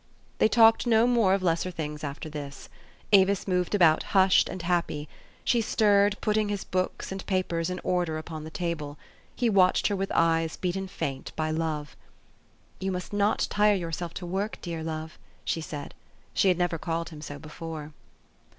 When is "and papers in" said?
7.11-7.79